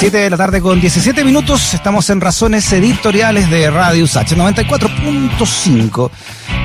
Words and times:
7 0.00 0.16
de 0.16 0.30
la 0.30 0.38
tarde 0.38 0.62
con 0.62 0.80
17 0.80 1.24
minutos. 1.24 1.74
Estamos 1.74 2.08
en 2.08 2.22
Razones 2.22 2.72
Editoriales 2.72 3.50
de 3.50 3.70
Radio 3.70 4.04
USACH 4.04 4.32
94.5. 4.32 6.10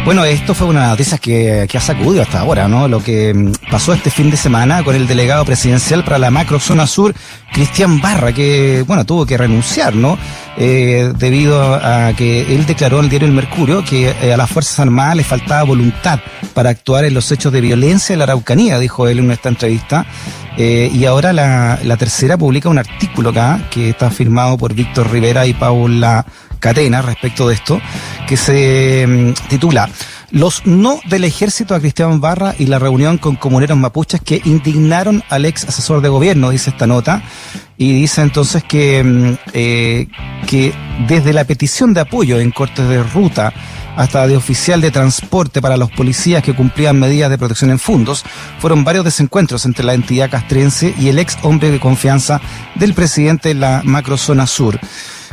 Bueno, 0.06 0.24
esto 0.24 0.54
fue 0.54 0.68
una 0.68 0.90
noticia 0.90 1.18
que, 1.18 1.66
que 1.68 1.80
ha 1.80 1.82
sacudido 1.82 2.22
hasta 2.22 2.42
ahora, 2.42 2.68
¿no? 2.68 2.88
Lo 2.88 3.02
que 3.02 3.34
mm, 3.34 3.54
pasó 3.72 3.92
este 3.92 4.12
fin 4.12 4.30
de 4.30 4.38
semana 4.38 4.84
con 4.84 4.96
el 4.96 5.08
delegado 5.08 5.44
presidencial 5.46 6.04
para 6.04 6.20
la 6.20 6.30
macrozona 6.30 6.86
sur, 6.86 7.16
Cristian 7.52 8.00
Barra, 8.00 8.32
que, 8.32 8.84
bueno, 8.86 9.04
tuvo 9.04 9.26
que 9.26 9.36
renunciar, 9.36 9.96
¿no? 9.96 10.16
Eh, 10.58 11.12
debido 11.18 11.74
a 11.74 12.14
que 12.16 12.54
él 12.54 12.68
declaró 12.68 13.00
en 13.00 13.06
el 13.06 13.10
diario 13.10 13.28
El 13.28 13.34
Mercurio 13.34 13.84
que 13.84 14.12
eh, 14.22 14.32
a 14.32 14.38
las 14.38 14.48
Fuerzas 14.50 14.80
Armadas 14.80 15.16
le 15.16 15.24
faltaba 15.24 15.64
voluntad 15.64 16.20
para 16.54 16.70
actuar 16.70 17.04
en 17.06 17.16
los 17.16 17.32
hechos 17.32 17.52
de 17.52 17.62
violencia 17.62 18.14
en 18.14 18.20
la 18.20 18.26
Araucanía, 18.26 18.78
dijo 18.78 19.08
él 19.08 19.18
en 19.18 19.32
esta 19.32 19.50
entrevista. 19.50 20.06
Eh, 20.56 20.92
y 20.94 21.04
ahora 21.06 21.34
la, 21.34 21.80
la 21.84 21.98
tercera 21.98 22.38
publica 22.38 22.70
un 22.70 22.78
artículo 22.78 23.32
acá 23.32 23.60
que 23.72 23.90
está 23.90 24.12
firmado 24.12 24.56
por 24.56 24.76
Víctor 24.76 25.12
Rivera 25.12 25.48
y 25.48 25.54
Paula 25.56 26.26
Catena 26.66 27.04
respecto 27.04 27.48
de 27.48 27.54
esto, 27.54 27.80
que 28.28 28.38
se 28.38 29.06
mm, 29.08 29.34
titula 29.50 29.88
Los 30.32 30.66
no 30.66 31.00
del 31.08 31.24
ejército 31.24 31.76
a 31.76 31.80
Cristian 31.80 32.20
Barra 32.20 32.56
y 32.58 32.66
la 32.66 32.80
reunión 32.80 33.20
con 33.20 33.36
comuneros 33.36 33.78
mapuches 33.78 34.20
que 34.22 34.42
indignaron 34.46 35.24
al 35.30 35.46
ex 35.46 35.66
asesor 35.66 36.02
de 36.02 36.10
gobierno, 36.10 36.50
dice 36.50 36.72
esta 36.72 36.88
nota, 36.88 37.22
y 37.78 37.94
dice 37.94 38.24
entonces 38.24 38.64
que, 38.64 39.04
mm, 39.04 39.34
eh, 39.54 40.08
que 40.48 40.74
desde 41.08 41.34
la 41.34 41.44
petición 41.44 41.94
de 41.94 42.02
apoyo 42.02 42.40
en 42.40 42.50
cortes 42.50 42.90
de 42.90 43.04
ruta 43.04 43.54
hasta 43.96 44.26
de 44.26 44.36
oficial 44.36 44.82
de 44.82 44.90
transporte 44.90 45.62
para 45.62 45.78
los 45.78 45.92
policías 45.92 46.42
que 46.42 46.56
cumplían 46.56 47.00
medidas 47.00 47.30
de 47.30 47.38
protección 47.38 47.70
en 47.70 47.78
fundos, 47.78 48.24
fueron 48.58 48.84
varios 48.84 49.06
desencuentros 49.06 49.66
entre 49.66 49.86
la 49.86 49.94
entidad 49.94 50.32
castrense 50.32 50.96
y 50.98 51.10
el 51.10 51.20
ex 51.20 51.38
hombre 51.44 51.70
de 51.70 51.80
confianza 51.80 52.42
del 52.74 52.96
presidente 52.96 53.50
de 53.50 53.56
la 53.56 53.84
macrozona 53.86 54.48
sur. 54.48 54.80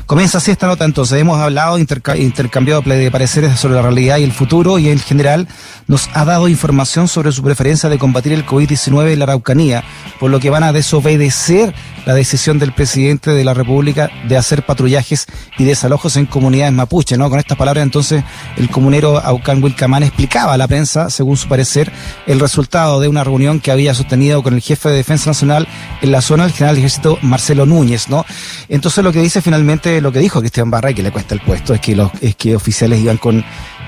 Comienza 0.07 0.39
así 0.39 0.51
esta 0.51 0.67
nota 0.67 0.85
entonces. 0.85 1.19
Hemos 1.19 1.39
hablado, 1.39 1.79
interca 1.79 2.17
intercambiado 2.17 2.83
de 2.83 3.11
pareceres 3.11 3.59
sobre 3.59 3.75
la 3.75 3.83
realidad 3.83 4.19
y 4.19 4.25
el 4.25 4.33
futuro 4.33 4.79
y 4.79 4.89
en 4.89 4.99
general 4.99 5.49
nos 5.87 6.11
ha 6.15 6.25
dado 6.25 6.49
información 6.49 7.09
sobre 7.09 7.33
su 7.33 7.43
preferencia 7.43 7.89
de 7.89 7.99
combatir 7.99 8.33
el 8.33 8.45
COVID-19 8.45 9.13
en 9.13 9.19
la 9.19 9.25
Araucanía, 9.25 9.85
por 10.21 10.31
lo 10.31 10.41
que 10.41 10.51
van 10.51 10.65
a 10.65 10.73
desobedecer 10.73 11.75
la 12.05 12.15
decisión 12.15 12.59
del 12.59 12.73
presidente 12.73 13.31
de 13.31 13.45
la 13.45 13.55
República 13.55 14.11
de 14.27 14.37
hacer 14.37 14.67
patrullajes 14.67 15.27
y 15.57 15.65
desalojos 15.65 16.17
en 16.17 16.27
comunidades 16.27 16.73
mapuche, 16.73 17.17
¿no? 17.17 17.31
Con 17.31 17.39
estas 17.39 17.57
palabras 17.57 17.85
entonces 17.85 18.25
el 18.57 18.69
comunero 18.69 19.19
Aucán 19.19 19.63
Wilcamán 19.63 20.03
explicaba 20.03 20.55
a 20.55 20.59
la 20.59 20.69
prensa, 20.69 21.11
según 21.11 21.37
su 21.37 21.49
parecer, 21.49 21.93
el 22.27 22.41
resultado 22.41 23.01
de 23.01 23.09
una 23.09 23.25
reunión 23.25 23.61
que 23.61 23.71
había 23.71 23.95
sostenido 23.95 24.43
con 24.43 24.55
el 24.55 24.61
jefe 24.61 24.89
de 24.89 24.97
Defensa 24.97 25.31
Nacional 25.31 25.69
en 26.01 26.13
la 26.13 26.21
zona 26.21 26.45
del 26.45 26.53
general 26.53 26.75
de 26.75 26.81
ejército 26.81 27.19
Marcelo 27.23 27.67
Núñez, 27.67 28.09
¿no? 28.09 28.27
Entonces 28.69 29.03
lo 29.05 29.13
que 29.13 29.21
dice 29.21 29.41
finalmente, 29.41 30.01
lo 30.03 30.13
que 30.13 30.19
dijo 30.19 30.41
Cristian 30.41 30.71
Barra 30.71 30.91
y 30.91 30.95
que 30.95 31.03
le 31.03 31.11
cuesta 31.11 31.35
el 31.35 31.41
puesto 31.41 31.75
es 31.75 31.81
que 31.81 31.97
los 31.97 32.11
es 32.21 32.37
que 32.37 32.55
oficiales 32.55 33.01
iban 33.01 33.17
con 33.17 33.45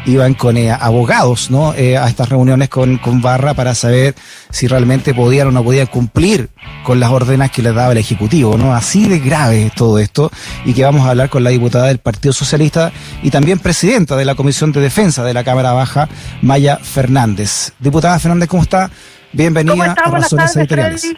iban 0.07 0.35
con 0.35 0.57
eh, 0.57 0.71
abogados 0.71 1.51
¿no? 1.51 1.75
Eh, 1.75 1.97
a 1.97 2.09
estas 2.09 2.29
reuniones 2.29 2.69
con, 2.69 2.99
con 2.99 3.23
Barra 3.23 3.55
para 3.55 3.75
saber 3.75 4.15
si 4.51 4.67
realmente 4.67 5.15
podían 5.15 5.49
o 5.49 5.51
no 5.51 5.65
podían 5.65 5.87
cumplir 5.87 6.51
con 6.85 7.01
las 7.01 7.11
órdenes 7.11 7.51
que 7.51 7.63
les 7.63 7.75
daba 7.75 7.93
el 7.93 7.99
Ejecutivo. 7.99 8.57
¿no? 8.59 8.75
Así 8.75 9.09
de 9.09 9.19
grave 9.19 9.67
es 9.67 9.75
todo 9.75 9.99
esto 9.99 10.31
y 10.65 10.75
que 10.75 10.85
vamos 10.85 11.07
a 11.07 11.11
hablar 11.11 11.31
con 11.31 11.43
la 11.43 11.51
diputada 11.51 11.87
del 11.87 11.99
Partido 11.99 12.33
Socialista 12.33 12.93
y 13.23 13.31
también 13.31 13.59
presidenta 13.59 14.17
de 14.17 14.25
la 14.25 14.35
Comisión 14.35 14.73
de 14.73 14.81
Defensa 14.81 15.25
de 15.25 15.35
la 15.35 15.45
Cámara 15.45 15.73
Baja, 15.73 16.09
Maya 16.43 16.77
Fernández. 16.77 17.73
Diputada 17.79 18.19
Fernández, 18.19 18.49
¿cómo 18.49 18.63
está? 18.63 18.91
Bienvenida 19.33 19.97
a 20.05 20.11
Razones 20.11 20.55
Editoriales. 20.57 21.15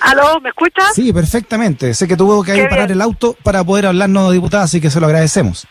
¿Aló? 0.00 0.40
¿Me 0.40 0.50
escuchas? 0.50 0.94
Sí, 0.94 1.12
perfectamente. 1.12 1.94
Sé 1.94 2.06
que 2.06 2.16
tuvo 2.16 2.42
que 2.42 2.66
parar 2.68 2.90
el 2.90 3.00
auto 3.00 3.36
para 3.42 3.64
poder 3.64 3.86
hablarnos, 3.86 4.32
diputada, 4.32 4.64
así 4.64 4.80
que 4.80 4.90
se 4.90 5.00
lo 5.00 5.06
agradecemos. 5.06 5.66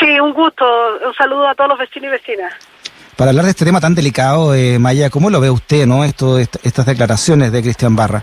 Sí, 0.00 0.20
un 0.20 0.32
gusto. 0.32 0.64
Un 1.06 1.14
saludo 1.14 1.48
a 1.48 1.54
todos 1.54 1.70
los 1.70 1.78
vecinos 1.78 2.08
y 2.08 2.10
vecinas. 2.10 2.52
Para 3.16 3.30
hablar 3.30 3.46
de 3.46 3.50
este 3.50 3.64
tema 3.64 3.80
tan 3.80 3.94
delicado, 3.94 4.54
eh, 4.54 4.78
Maya, 4.78 5.10
¿cómo 5.10 5.28
lo 5.28 5.40
ve 5.40 5.50
usted, 5.50 5.86
no? 5.86 6.04
Esto, 6.04 6.38
estas 6.38 6.86
declaraciones 6.86 7.50
de 7.50 7.62
Cristian 7.62 7.96
Barra. 7.96 8.22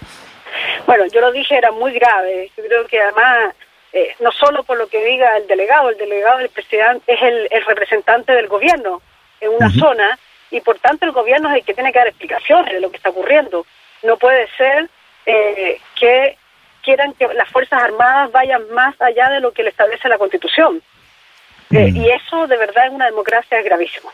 Bueno, 0.88 1.06
yo 1.08 1.20
lo 1.20 1.32
dije, 1.32 1.58
era 1.58 1.72
muy 1.72 1.92
grave. 1.94 2.50
Yo 2.56 2.64
creo 2.64 2.88
que 2.88 3.02
además, 3.02 3.54
eh, 3.92 4.16
no 4.22 4.32
solo 4.32 4.64
por 4.64 4.78
lo 4.78 4.88
que 4.88 5.04
diga 5.04 5.36
el 5.38 5.48
delegado, 5.48 5.90
el 5.90 5.98
delegado 5.98 6.38
del 6.38 6.50
presidente 6.50 7.14
es 7.14 7.22
el, 7.22 7.48
el 7.52 7.66
representante 7.66 8.32
del 8.32 8.48
gobierno 8.48 9.02
en 9.42 9.52
una 9.52 9.70
zona 9.70 10.18
y 10.52 10.62
por 10.62 10.80
tanto 10.80 11.06
el 11.06 11.12
gobierno 11.12 11.50
es 11.50 11.58
el 11.58 11.66
que 11.66 11.74
tiene 11.74 11.92
que 11.92 12.00
dar 12.00 12.08
explicaciones 12.08 12.74
de 12.74 12.80
lo 12.80 12.90
que 12.90 12.98
está 12.98 13.10
ocurriendo. 13.10 13.66
No 14.04 14.18
puede 14.18 14.48
ser 14.58 14.90
eh, 15.26 15.80
que 16.00 16.38
quieran 16.84 17.14
que 17.14 17.28
las 17.34 17.50
Fuerzas 17.50 17.82
Armadas 17.84 18.32
vayan 18.32 18.62
más 18.74 18.96
allá 19.02 19.30
de 19.30 19.40
lo 19.40 19.52
que 19.52 19.64
le 19.64 19.70
establece 19.70 20.08
la 20.08 20.18
Constitución. 20.18 20.82
Eh, 21.72 21.92
y 21.94 22.10
eso 22.10 22.48
de 22.48 22.58
verdad 22.58 22.88
en 22.88 22.94
una 22.94 23.06
democracia 23.06 23.60
es 23.60 23.66
gravísimo. 23.66 24.12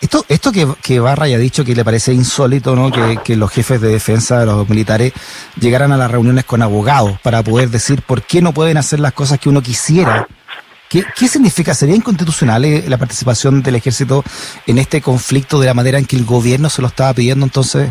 Esto, 0.00 0.24
esto 0.28 0.52
que, 0.52 0.66
que 0.82 1.00
Barra 1.00 1.24
haya 1.24 1.38
dicho 1.38 1.64
que 1.64 1.74
le 1.74 1.84
parece 1.84 2.12
insólito, 2.12 2.76
¿no? 2.76 2.90
Que, 2.90 3.18
que 3.22 3.36
los 3.36 3.50
jefes 3.50 3.80
de 3.80 3.88
defensa, 3.88 4.44
los 4.44 4.68
militares, 4.68 5.12
llegaran 5.60 5.92
a 5.92 5.96
las 5.96 6.10
reuniones 6.10 6.44
con 6.44 6.62
abogados 6.62 7.20
para 7.20 7.42
poder 7.42 7.68
decir 7.68 8.02
por 8.02 8.22
qué 8.22 8.40
no 8.40 8.52
pueden 8.52 8.76
hacer 8.76 9.00
las 9.00 9.12
cosas 9.12 9.40
que 9.40 9.48
uno 9.48 9.60
quisiera. 9.60 10.26
¿Qué, 10.88 11.04
qué 11.16 11.28
significa? 11.28 11.74
¿Sería 11.74 11.96
inconstitucional 11.96 12.64
eh, 12.64 12.84
la 12.88 12.96
participación 12.96 13.62
del 13.62 13.74
ejército 13.74 14.24
en 14.66 14.78
este 14.78 15.02
conflicto 15.02 15.60
de 15.60 15.66
la 15.66 15.74
manera 15.74 15.98
en 15.98 16.06
que 16.06 16.16
el 16.16 16.24
gobierno 16.24 16.70
se 16.70 16.80
lo 16.80 16.88
estaba 16.88 17.12
pidiendo 17.12 17.44
entonces? 17.44 17.90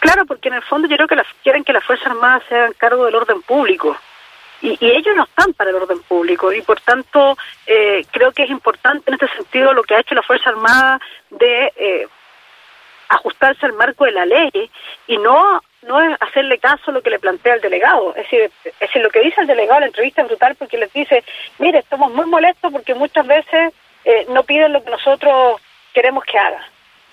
Claro, 0.00 0.24
porque 0.26 0.48
en 0.48 0.54
el 0.54 0.62
fondo 0.62 0.88
yo 0.88 0.96
creo 0.96 1.08
que 1.08 1.16
las, 1.16 1.26
quieren 1.42 1.62
que 1.62 1.72
las 1.72 1.84
Fuerzas 1.84 2.08
Armadas 2.08 2.42
se 2.48 2.56
hagan 2.56 2.72
cargo 2.72 3.04
del 3.04 3.14
orden 3.14 3.42
público. 3.42 3.96
Y, 4.62 4.76
ellos 4.80 5.16
no 5.16 5.24
están 5.24 5.52
para 5.54 5.70
el 5.70 5.76
orden 5.76 6.00
público 6.02 6.52
y 6.52 6.60
por 6.60 6.80
tanto 6.80 7.36
eh, 7.66 8.04
creo 8.10 8.32
que 8.32 8.42
es 8.42 8.50
importante 8.50 9.04
en 9.06 9.14
este 9.14 9.28
sentido 9.28 9.72
lo 9.72 9.82
que 9.82 9.94
ha 9.94 10.00
hecho 10.00 10.14
la 10.14 10.22
Fuerza 10.22 10.50
Armada 10.50 11.00
de 11.30 11.72
eh, 11.76 12.08
ajustarse 13.08 13.64
al 13.64 13.72
marco 13.72 14.04
de 14.04 14.12
la 14.12 14.26
ley 14.26 14.70
y 15.06 15.16
no 15.16 15.62
no 15.82 15.98
hacerle 16.20 16.58
caso 16.58 16.90
a 16.90 16.94
lo 16.94 17.02
que 17.02 17.08
le 17.08 17.18
plantea 17.18 17.54
el 17.54 17.62
delegado. 17.62 18.10
Es 18.10 18.24
decir, 18.24 18.50
es 18.64 18.78
decir, 18.78 19.02
lo 19.02 19.08
que 19.08 19.20
dice 19.20 19.40
el 19.40 19.46
delegado 19.46 19.78
en 19.78 19.82
la 19.82 19.86
entrevista 19.86 20.20
es 20.22 20.28
brutal 20.28 20.54
porque 20.56 20.76
les 20.76 20.92
dice, 20.92 21.24
mire, 21.58 21.78
estamos 21.78 22.12
muy 22.12 22.26
molestos 22.26 22.70
porque 22.70 22.94
muchas 22.94 23.26
veces 23.26 23.72
eh, 24.04 24.26
no 24.28 24.42
piden 24.42 24.74
lo 24.74 24.84
que 24.84 24.90
nosotros 24.90 25.60
queremos 25.94 26.22
que 26.24 26.38
haga. 26.38 26.62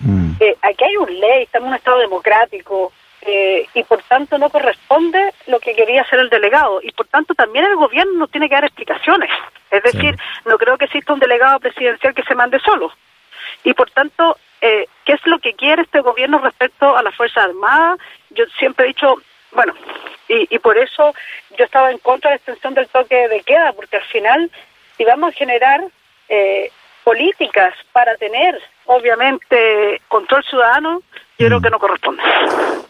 Mm. 0.00 0.32
Eh, 0.40 0.56
aquí 0.62 0.84
hay 0.84 0.96
una 0.96 1.12
ley, 1.12 1.42
estamos 1.44 1.66
en 1.66 1.72
un 1.72 1.76
Estado 1.76 1.98
democrático, 1.98 2.92
eh, 3.22 3.66
y 3.74 3.82
por 3.82 4.02
tanto 4.04 4.38
no 4.38 4.48
corresponde 4.48 5.34
lo 5.48 5.58
que 5.58 5.74
quería 5.74 6.02
hacer 6.02 6.20
el 6.20 6.30
delegado. 6.30 6.80
Y 6.82 6.92
por 6.92 7.06
tanto 7.08 7.34
también 7.34 7.64
el 7.64 7.76
gobierno 7.76 8.12
nos 8.12 8.30
tiene 8.30 8.48
que 8.48 8.54
dar 8.54 8.64
explicaciones. 8.64 9.30
Es 9.70 9.82
decir 9.82 10.16
no 10.44 10.56
creo 10.56 10.78
que 10.78 10.84
exista 10.86 11.12
un 11.12 11.18
delegado 11.18 11.58
presidencial 11.58 12.14
que 12.14 12.22
se 12.22 12.34
mande 12.34 12.60
solo. 12.60 12.92
Y 13.64 13.74
por 13.74 13.90
tanto 13.90 14.38
eh, 14.60 14.86
qué 15.04 15.12
es 15.14 15.26
lo 15.26 15.38
que 15.40 15.54
quiere 15.54 15.82
este 15.82 16.00
gobierno 16.00 16.38
respecto 16.38 16.96
a 16.96 17.02
las 17.02 17.14
fuerzas 17.14 17.44
armadas 17.44 17.98
yo 18.30 18.44
siempre 18.58 18.86
he 18.86 18.88
dicho 18.88 19.14
bueno 19.52 19.72
y, 20.28 20.52
y 20.52 20.58
por 20.58 20.76
eso 20.76 21.14
yo 21.56 21.64
estaba 21.64 21.92
en 21.92 21.98
contra 21.98 22.30
de 22.30 22.34
la 22.34 22.36
extensión 22.38 22.74
del 22.74 22.88
toque 22.88 23.28
de 23.28 23.40
queda 23.42 23.72
porque 23.72 23.98
al 23.98 24.04
final 24.04 24.50
si 24.96 25.04
vamos 25.04 25.28
a 25.28 25.36
generar 25.36 25.80
eh, 26.28 26.72
políticas 27.08 27.72
para 27.90 28.14
tener 28.16 28.54
obviamente 28.84 30.02
control 30.08 30.44
ciudadano 30.44 31.00
yo 31.38 31.46
creo 31.46 31.60
que 31.60 31.70
no 31.70 31.78
corresponde. 31.78 32.20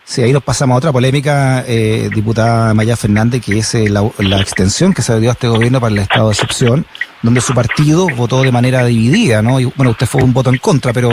Sí, 0.05 0.23
ahí 0.23 0.33
nos 0.33 0.43
pasamos 0.43 0.75
a 0.75 0.79
otra 0.79 0.91
polémica, 0.91 1.63
eh, 1.69 2.09
diputada 2.13 2.73
Maya 2.73 2.97
Fernández, 2.97 3.45
que 3.45 3.59
es 3.59 3.75
eh, 3.75 3.91
la, 3.91 4.11
la, 4.19 4.41
extensión 4.41 4.95
que 4.95 5.03
se 5.03 5.21
dio 5.21 5.29
a 5.29 5.35
este 5.35 5.49
gobierno 5.49 5.81
para 5.81 5.93
el 5.93 5.99
estado 6.01 6.29
de 6.29 6.33
excepción, 6.33 6.87
donde 7.21 7.43
su 7.43 7.55
partido 7.55 8.07
votó 8.17 8.43
de 8.43 8.51
manera 8.51 8.87
dividida, 8.87 9.43
¿no? 9.43 9.61
Y 9.61 9.67
bueno, 9.77 9.91
usted 9.91 10.07
fue 10.07 10.23
un 10.23 10.33
voto 10.33 10.49
en 10.49 10.57
contra, 10.57 10.95
pero 10.95 11.11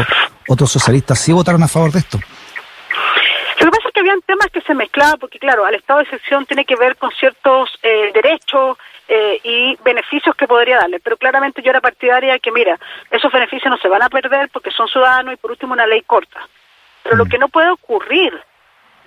otros 0.48 0.72
socialistas 0.72 1.20
sí 1.20 1.34
votaron 1.34 1.62
a 1.62 1.68
favor 1.68 1.92
de 1.92 2.00
esto. 2.00 2.20
Temas 4.22 4.48
que 4.48 4.62
se 4.62 4.74
mezclaban, 4.74 5.20
porque 5.20 5.40
claro, 5.40 5.66
al 5.66 5.76
estado 5.76 6.00
de 6.00 6.04
excepción 6.06 6.46
tiene 6.46 6.66
que 6.66 6.76
ver 6.76 6.96
con 6.98 7.12
ciertos 7.12 7.70
eh, 7.84 8.12
derechos 8.14 8.78
eh, 9.08 9.40
y 9.44 9.78
beneficios 9.84 10.36
que 10.36 10.48
podría 10.48 10.78
darle, 10.78 11.00
pero 11.00 11.18
claramente 11.18 11.62
yo 11.62 11.70
era 11.70 11.82
partidaria 11.82 12.34
de 12.34 12.40
que, 12.40 12.52
mira, 12.52 12.80
esos 13.12 13.32
beneficios 13.32 13.70
no 13.70 13.78
se 13.78 13.88
van 13.88 14.02
a 14.02 14.10
perder 14.10 14.50
porque 14.50 14.72
son 14.72 14.88
ciudadanos 14.88 15.34
y 15.34 15.38
por 15.38 15.52
último 15.52 15.74
una 15.74 15.88
ley 15.88 16.02
corta. 16.02 16.48
Pero 17.04 17.16
lo 17.16 17.26
que 17.26 17.38
no 17.38 17.50
puede 17.50 17.70
ocurrir, 17.70 18.34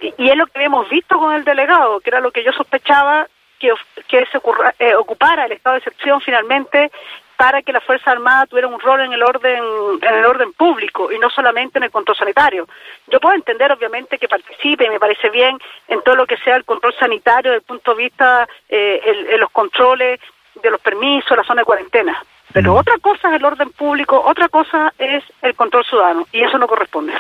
y, 0.00 0.14
y, 0.19 0.31
es 0.31 0.37
lo 0.37 0.46
que 0.46 0.52
habíamos 0.56 0.88
visto 0.88 1.19
con 1.19 1.34
el 1.34 1.44
delegado, 1.44 2.00
que 2.00 2.11
era 2.11 2.20
lo 2.20 2.31
que 2.31 2.44
yo 2.44 2.52
sospechaba, 2.52 3.26
que, 3.58 3.72
que 4.06 4.25
se 4.26 4.38
ocurra, 4.38 4.75
eh, 4.78 4.94
ocupara 4.94 5.46
el 5.46 5.52
estado 5.52 5.75
de 5.75 5.78
excepción 5.78 6.20
finalmente 6.20 6.90
para 7.38 7.62
que 7.62 7.73
la 7.73 7.81
Fuerza 7.81 8.11
Armada 8.11 8.46
tuviera 8.46 8.67
un 8.67 8.81
rol 8.81 9.00
en 9.00 9.12
el 9.12 9.23
orden 9.23 9.62
en 10.02 10.14
el 10.14 10.26
orden 10.26 10.52
público 10.55 11.12
y 11.12 11.20
no 11.20 11.31
solamente 11.31 11.79
en 11.79 11.85
el 11.85 11.90
control 11.93 12.17
sanitario. 12.17 12.67
Yo 13.06 13.20
puedo 13.20 13.37
entender 13.37 13.70
obviamente 13.70 14.19
que 14.19 14.26
participe 14.26 14.85
y 14.85 14.90
me 14.90 14.99
parece 14.99 15.31
bien 15.31 15.56
en 15.87 16.02
todo 16.02 16.17
lo 16.17 16.26
que 16.26 16.37
sea 16.38 16.56
el 16.56 16.64
control 16.64 16.94
sanitario 16.99 17.52
desde 17.52 17.61
el 17.61 17.67
punto 17.67 17.94
de 17.94 18.02
vista 18.02 18.49
eh, 18.69 19.00
el, 19.05 19.26
el 19.29 19.40
los 19.40 19.50
controles 19.50 20.19
de 20.61 20.69
los 20.69 20.81
permisos, 20.81 21.37
la 21.37 21.44
zona 21.44 21.62
de 21.62 21.67
cuarentena. 21.67 22.20
Pero 22.52 22.73
mm. 22.73 22.76
otra 22.76 22.99
cosa 22.99 23.29
es 23.29 23.35
el 23.37 23.44
orden 23.44 23.70
público, 23.70 24.20
otra 24.20 24.49
cosa 24.49 24.93
es 24.99 25.23
el 25.40 25.55
control 25.55 25.85
ciudadano 25.85 26.26
y 26.32 26.43
eso 26.43 26.58
no 26.58 26.67
corresponde 26.67 27.12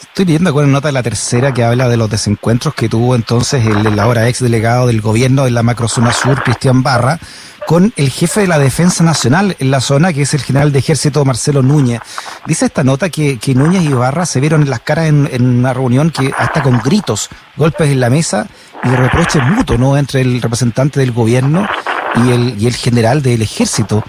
Estoy 0.00 0.24
leyendo 0.24 0.54
con 0.54 0.72
nota 0.72 0.88
de 0.88 0.92
la 0.92 1.02
tercera 1.02 1.52
que 1.52 1.64
habla 1.64 1.88
de 1.88 1.96
los 1.96 2.08
desencuentros 2.08 2.74
que 2.74 2.88
tuvo 2.88 3.14
entonces 3.14 3.64
el, 3.66 3.98
ahora 3.98 4.28
ex 4.28 4.42
delegado 4.42 4.86
del 4.86 5.00
gobierno 5.00 5.44
de 5.44 5.50
la 5.50 5.62
macrozona 5.62 6.12
sur, 6.12 6.42
Cristian 6.42 6.82
Barra, 6.82 7.18
con 7.68 7.92
el 7.96 8.08
jefe 8.08 8.40
de 8.40 8.46
la 8.46 8.58
Defensa 8.58 9.04
Nacional 9.04 9.54
en 9.58 9.70
la 9.70 9.82
zona, 9.82 10.14
que 10.14 10.22
es 10.22 10.32
el 10.32 10.40
general 10.40 10.72
de 10.72 10.78
ejército 10.78 11.22
Marcelo 11.26 11.62
Núñez. 11.62 12.00
Dice 12.46 12.64
esta 12.64 12.82
nota 12.82 13.10
que, 13.10 13.36
que 13.36 13.54
Núñez 13.54 13.82
y 13.82 13.88
Barra 13.88 14.24
se 14.24 14.40
vieron 14.40 14.62
en 14.62 14.70
las 14.70 14.80
caras 14.80 15.08
en, 15.08 15.28
en, 15.30 15.44
una 15.44 15.74
reunión 15.74 16.10
que 16.10 16.32
hasta 16.38 16.62
con 16.62 16.78
gritos, 16.78 17.28
golpes 17.58 17.90
en 17.90 18.00
la 18.00 18.08
mesa 18.08 18.46
y 18.82 18.88
reproches 18.88 19.42
mutuos, 19.42 19.78
¿no? 19.78 19.98
Entre 19.98 20.22
el 20.22 20.40
representante 20.40 20.98
del 20.98 21.12
gobierno 21.12 21.68
y 22.16 22.64
el, 22.64 22.74
general 22.74 23.20
del 23.20 23.42
ejército. 23.42 24.02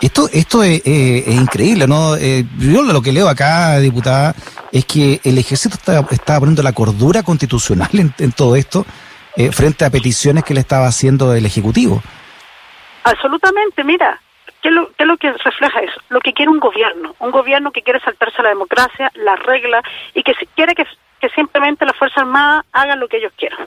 Esto, 0.00 0.30
esto 0.32 0.62
es, 0.62 0.80
increíble, 0.86 1.86
¿no? 1.86 2.16
Eh, 2.16 2.46
yo 2.58 2.82
lo 2.82 3.02
que 3.02 3.12
leo 3.12 3.28
acá, 3.28 3.78
diputada, 3.78 4.34
es 4.72 4.86
que 4.86 5.20
el 5.22 5.36
ejército 5.36 5.76
está, 6.10 6.40
poniendo 6.40 6.62
la 6.62 6.72
cordura 6.72 7.22
constitucional 7.22 7.90
en, 7.92 8.32
todo 8.32 8.56
esto 8.56 8.86
eh, 9.36 9.52
frente 9.52 9.84
a 9.84 9.90
peticiones 9.90 10.44
que 10.44 10.54
le 10.54 10.60
estaba 10.60 10.86
haciendo 10.86 11.34
el 11.34 11.44
Ejecutivo. 11.44 12.02
Absolutamente, 13.04 13.84
mira, 13.84 14.20
¿qué 14.60 14.68
es, 14.68 14.74
lo, 14.74 14.88
¿qué 14.92 15.02
es 15.02 15.06
lo 15.06 15.16
que 15.16 15.32
refleja 15.32 15.80
eso? 15.80 16.00
Lo 16.08 16.20
que 16.20 16.32
quiere 16.32 16.50
un 16.50 16.60
gobierno, 16.60 17.14
un 17.18 17.30
gobierno 17.30 17.72
que 17.72 17.82
quiere 17.82 18.00
saltarse 18.00 18.42
la 18.42 18.50
democracia, 18.50 19.10
la 19.14 19.36
regla 19.36 19.82
y 20.14 20.22
que 20.22 20.34
quiere 20.54 20.74
que, 20.74 20.86
que 21.20 21.28
simplemente 21.30 21.84
las 21.84 21.96
Fuerzas 21.96 22.18
Armadas 22.18 22.64
hagan 22.72 23.00
lo 23.00 23.08
que 23.08 23.18
ellos 23.18 23.32
quieran. 23.36 23.66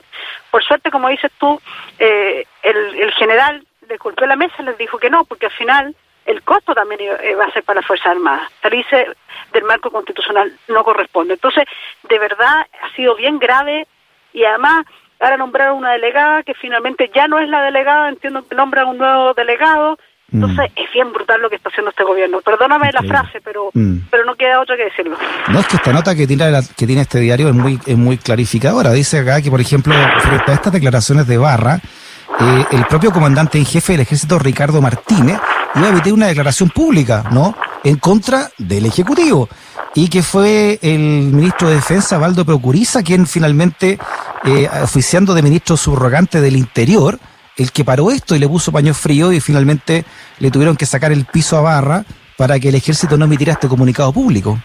Por 0.50 0.64
suerte, 0.64 0.90
como 0.90 1.08
dices 1.08 1.30
tú, 1.38 1.60
eh, 1.98 2.46
el, 2.62 3.00
el 3.00 3.12
general 3.12 3.64
le 3.88 3.96
golpeó 3.98 4.26
la 4.26 4.36
mesa 4.36 4.54
y 4.58 4.64
les 4.64 4.78
dijo 4.78 4.98
que 4.98 5.10
no, 5.10 5.24
porque 5.24 5.46
al 5.46 5.52
final 5.52 5.94
el 6.26 6.42
costo 6.42 6.74
también 6.74 7.00
va 7.38 7.44
a 7.44 7.52
ser 7.52 7.62
para 7.62 7.80
las 7.80 7.86
Fuerzas 7.86 8.08
Armadas. 8.08 8.50
Salirse 8.60 9.06
del 9.52 9.64
marco 9.64 9.90
constitucional 9.90 10.52
no 10.68 10.82
corresponde. 10.82 11.34
Entonces, 11.34 11.64
de 12.08 12.18
verdad, 12.18 12.66
ha 12.82 12.94
sido 12.96 13.14
bien 13.14 13.38
grave 13.38 13.86
y 14.32 14.44
además 14.44 14.86
ahora 15.20 15.36
nombraron 15.36 15.78
una 15.78 15.92
delegada 15.92 16.42
que 16.42 16.54
finalmente 16.54 17.10
ya 17.14 17.28
no 17.28 17.38
es 17.38 17.48
la 17.48 17.62
delegada, 17.62 18.08
entiendo 18.08 18.46
que 18.46 18.54
nombran 18.54 18.88
un 18.88 18.98
nuevo 18.98 19.34
delegado. 19.34 19.98
Entonces 20.32 20.58
mm. 20.58 20.80
es 20.80 20.92
bien 20.92 21.12
brutal 21.12 21.40
lo 21.40 21.48
que 21.48 21.54
está 21.54 21.68
haciendo 21.68 21.90
este 21.90 22.02
gobierno. 22.02 22.40
Perdóname 22.40 22.90
la 22.92 23.02
frase, 23.02 23.40
pero 23.44 23.70
mm. 23.72 24.08
pero 24.10 24.24
no 24.24 24.34
queda 24.34 24.60
otra 24.60 24.76
que 24.76 24.84
decirlo. 24.84 25.16
No 25.48 25.60
es 25.60 25.66
que 25.68 25.76
esta 25.76 25.92
nota 25.92 26.16
que 26.16 26.26
tiene 26.26 26.50
que 26.76 26.86
tiene 26.86 27.02
este 27.02 27.20
diario 27.20 27.48
es 27.48 27.54
muy 27.54 27.78
es 27.86 27.96
muy 27.96 28.18
clarificadora. 28.18 28.90
Dice 28.90 29.20
acá 29.20 29.40
que 29.40 29.50
por 29.50 29.60
ejemplo 29.60 29.94
frente 30.20 30.50
a 30.50 30.54
estas 30.54 30.72
declaraciones 30.72 31.28
de 31.28 31.38
Barra, 31.38 31.76
eh, 31.76 32.64
el 32.72 32.84
propio 32.86 33.12
comandante 33.12 33.56
en 33.58 33.66
jefe 33.66 33.92
del 33.92 34.02
ejército 34.02 34.38
Ricardo 34.40 34.82
Martínez 34.82 35.38
iba 35.76 35.86
a 35.86 35.90
emitir 35.90 36.12
una 36.12 36.26
declaración 36.26 36.70
pública, 36.70 37.24
¿no? 37.30 37.54
En 37.84 37.96
contra 37.96 38.48
del 38.58 38.86
Ejecutivo. 38.86 39.48
Y 39.96 40.10
que 40.10 40.22
fue 40.22 40.78
el 40.82 40.98
ministro 41.32 41.70
de 41.70 41.76
Defensa, 41.76 42.18
Valdo 42.18 42.44
Procuriza, 42.44 43.02
quien 43.02 43.26
finalmente, 43.26 43.98
eh, 44.44 44.68
oficiando 44.82 45.32
de 45.32 45.40
ministro 45.40 45.78
subrogante 45.78 46.42
del 46.42 46.54
Interior, 46.54 47.18
el 47.56 47.72
que 47.72 47.82
paró 47.82 48.10
esto 48.10 48.36
y 48.36 48.38
le 48.38 48.46
puso 48.46 48.70
paño 48.70 48.92
frío 48.92 49.32
y 49.32 49.40
finalmente 49.40 50.04
le 50.38 50.50
tuvieron 50.50 50.76
que 50.76 50.84
sacar 50.84 51.12
el 51.12 51.24
piso 51.24 51.56
a 51.56 51.62
barra 51.62 52.04
para 52.36 52.60
que 52.60 52.68
el 52.68 52.74
ejército 52.74 53.16
no 53.16 53.24
emitiera 53.24 53.54
este 53.54 53.68
comunicado 53.68 54.12
público. 54.12 54.58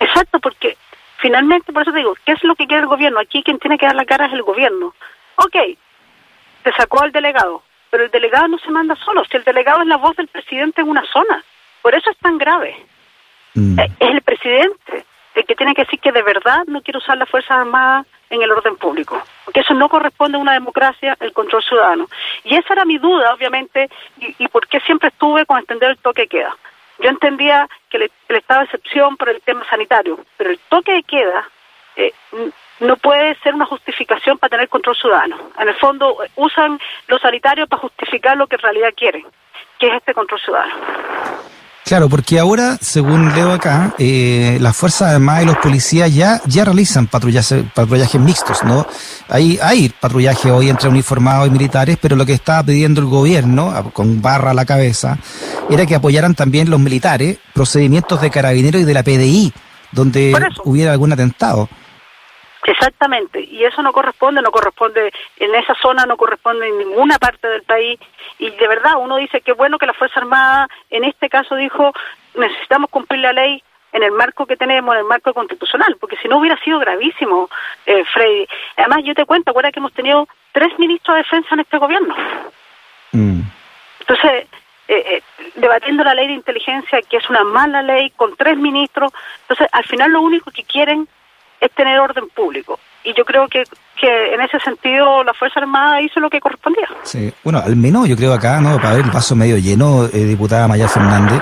Exacto, 0.00 0.40
porque 0.40 0.76
finalmente, 1.18 1.72
por 1.72 1.82
eso 1.82 1.92
te 1.92 1.98
digo, 1.98 2.16
¿qué 2.24 2.32
es 2.32 2.42
lo 2.42 2.56
que 2.56 2.66
quiere 2.66 2.82
el 2.82 2.88
gobierno? 2.88 3.20
Aquí 3.20 3.44
quien 3.44 3.60
tiene 3.60 3.78
que 3.78 3.86
dar 3.86 3.94
la 3.94 4.06
cara 4.06 4.26
es 4.26 4.32
el 4.32 4.42
gobierno. 4.42 4.92
Ok, 5.36 5.54
se 6.64 6.72
sacó 6.72 7.00
al 7.00 7.12
delegado, 7.12 7.62
pero 7.90 8.06
el 8.06 8.10
delegado 8.10 8.48
no 8.48 8.58
se 8.58 8.72
manda 8.72 8.96
solo, 8.96 9.24
si 9.30 9.36
el 9.36 9.44
delegado 9.44 9.82
es 9.82 9.86
la 9.86 9.98
voz 9.98 10.16
del 10.16 10.26
presidente 10.26 10.80
en 10.80 10.88
una 10.88 11.04
zona, 11.12 11.44
por 11.80 11.94
eso 11.94 12.10
es 12.10 12.18
tan 12.18 12.38
grave. 12.38 12.74
Mm. 13.56 13.80
Eh, 13.80 13.90
es 13.98 14.10
el 14.10 14.22
presidente 14.22 15.04
el 15.36 15.44
que 15.44 15.54
tiene 15.54 15.74
que 15.74 15.82
decir 15.82 16.00
que 16.00 16.12
de 16.12 16.22
verdad 16.22 16.64
no 16.66 16.80
quiere 16.80 16.98
usar 16.98 17.18
las 17.18 17.28
Fuerzas 17.28 17.58
Armadas 17.58 18.06
en 18.30 18.42
el 18.42 18.50
orden 18.50 18.76
público, 18.76 19.22
porque 19.44 19.60
eso 19.60 19.74
no 19.74 19.88
corresponde 19.88 20.38
a 20.38 20.40
una 20.40 20.54
democracia, 20.54 21.16
el 21.20 21.32
control 21.32 21.62
ciudadano. 21.62 22.08
Y 22.42 22.56
esa 22.56 22.72
era 22.72 22.84
mi 22.84 22.98
duda, 22.98 23.34
obviamente, 23.34 23.88
y, 24.16 24.48
por 24.48 24.66
qué 24.66 24.80
siempre 24.80 25.08
estuve 25.08 25.44
con 25.46 25.58
extender 25.58 25.90
el 25.90 25.98
toque 25.98 26.22
de 26.22 26.28
queda. 26.28 26.56
Yo 26.98 27.10
entendía 27.10 27.68
que 27.90 27.98
el, 27.98 28.10
estado 28.28 28.60
de 28.60 28.64
excepción 28.64 29.16
por 29.18 29.28
el 29.28 29.42
tema 29.42 29.64
sanitario, 29.68 30.18
pero 30.38 30.50
el 30.50 30.58
toque 30.70 30.92
de 30.92 31.02
queda 31.02 31.48
eh, 31.96 32.12
no 32.80 32.96
puede 32.96 33.34
ser 33.40 33.54
una 33.54 33.66
justificación 33.66 34.38
para 34.38 34.50
tener 34.50 34.70
control 34.70 34.96
ciudadano. 34.96 35.36
En 35.58 35.68
el 35.68 35.74
fondo 35.74 36.16
usan 36.36 36.80
los 37.08 37.20
sanitarios 37.20 37.68
para 37.68 37.82
justificar 37.82 38.38
lo 38.38 38.46
que 38.46 38.56
en 38.56 38.62
realidad 38.62 38.94
quieren, 38.96 39.26
que 39.78 39.88
es 39.88 39.94
este 39.94 40.14
control 40.14 40.40
ciudadano. 40.40 40.74
Claro, 41.86 42.08
porque 42.08 42.40
ahora, 42.40 42.78
según 42.80 43.32
leo 43.32 43.52
acá, 43.52 43.94
eh, 44.00 44.58
las 44.60 44.76
Fuerzas 44.76 45.12
Armadas 45.12 45.44
y 45.44 45.46
los 45.46 45.56
policías 45.58 46.12
ya, 46.12 46.40
ya 46.44 46.64
realizan 46.64 47.06
patrullaje, 47.06 47.62
patrullajes 47.62 48.20
mixtos, 48.20 48.64
¿no? 48.64 48.84
Hay, 49.28 49.60
hay 49.62 49.90
patrullaje 50.00 50.50
hoy 50.50 50.68
entre 50.68 50.88
uniformados 50.88 51.46
y 51.46 51.50
militares, 51.52 51.96
pero 52.02 52.16
lo 52.16 52.26
que 52.26 52.32
estaba 52.32 52.64
pidiendo 52.64 53.00
el 53.00 53.06
gobierno, 53.06 53.92
con 53.92 54.20
barra 54.20 54.50
a 54.50 54.54
la 54.54 54.64
cabeza, 54.64 55.16
era 55.70 55.86
que 55.86 55.94
apoyaran 55.94 56.34
también 56.34 56.70
los 56.70 56.80
militares 56.80 57.38
procedimientos 57.54 58.20
de 58.20 58.30
carabineros 58.30 58.82
y 58.82 58.84
de 58.84 58.94
la 58.94 59.04
PDI, 59.04 59.52
donde 59.92 60.34
hubiera 60.64 60.90
algún 60.90 61.12
atentado. 61.12 61.68
Exactamente, 62.66 63.40
y 63.40 63.64
eso 63.64 63.80
no 63.80 63.92
corresponde, 63.92 64.42
no 64.42 64.50
corresponde 64.50 65.12
en 65.36 65.54
esa 65.54 65.74
zona, 65.76 66.04
no 66.04 66.16
corresponde 66.16 66.66
en 66.66 66.78
ninguna 66.78 67.16
parte 67.16 67.46
del 67.46 67.62
país, 67.62 68.00
y 68.38 68.50
de 68.50 68.68
verdad 68.68 68.94
uno 68.98 69.16
dice 69.16 69.40
que 69.40 69.52
bueno 69.52 69.78
que 69.78 69.86
la 69.86 69.92
Fuerza 69.92 70.18
Armada 70.18 70.68
en 70.90 71.04
este 71.04 71.28
caso 71.28 71.54
dijo 71.54 71.92
necesitamos 72.34 72.90
cumplir 72.90 73.20
la 73.20 73.32
ley 73.32 73.62
en 73.92 74.02
el 74.02 74.10
marco 74.10 74.46
que 74.46 74.56
tenemos, 74.56 74.94
en 74.94 75.00
el 75.00 75.06
marco 75.06 75.32
constitucional, 75.32 75.96
porque 76.00 76.16
si 76.20 76.28
no 76.28 76.38
hubiera 76.38 76.58
sido 76.58 76.78
gravísimo, 76.80 77.48
eh, 77.86 78.04
Freddy. 78.12 78.46
Además, 78.76 79.04
yo 79.04 79.14
te 79.14 79.24
cuento, 79.24 79.50
acuérdate 79.50 79.74
que 79.74 79.80
hemos 79.80 79.94
tenido 79.94 80.28
tres 80.52 80.78
ministros 80.78 81.14
de 81.14 81.22
defensa 81.22 81.54
en 81.54 81.60
este 81.60 81.78
gobierno. 81.78 82.14
Mm. 83.12 83.40
Entonces, 84.00 84.48
eh, 84.88 85.04
eh, 85.16 85.22
debatiendo 85.54 86.04
la 86.04 86.14
ley 86.14 86.26
de 86.26 86.34
inteligencia, 86.34 87.00
que 87.02 87.16
es 87.16 87.30
una 87.30 87.42
mala 87.42 87.80
ley, 87.80 88.10
con 88.10 88.36
tres 88.36 88.58
ministros, 88.58 89.12
entonces 89.42 89.68
al 89.72 89.84
final 89.84 90.10
lo 90.10 90.20
único 90.20 90.50
que 90.50 90.64
quieren 90.64 91.08
es 91.66 91.72
tener 91.72 91.98
orden 92.00 92.28
público. 92.34 92.78
Y 93.04 93.14
yo 93.14 93.24
creo 93.24 93.46
que, 93.48 93.62
que 94.00 94.34
en 94.34 94.40
ese 94.40 94.58
sentido 94.60 95.22
la 95.22 95.32
Fuerza 95.34 95.60
Armada 95.60 96.00
hizo 96.02 96.18
lo 96.18 96.28
que 96.28 96.40
correspondía. 96.40 96.88
Sí, 97.04 97.32
bueno, 97.44 97.62
al 97.64 97.76
menos 97.76 98.08
yo 98.08 98.16
creo 98.16 98.32
acá, 98.34 98.60
¿no? 98.60 98.76
Para 98.76 98.94
ver 98.94 99.04
el 99.04 99.10
vaso 99.10 99.36
medio 99.36 99.58
lleno, 99.58 100.06
eh, 100.06 100.24
diputada 100.24 100.66
Maya 100.66 100.88
Fernández, 100.88 101.40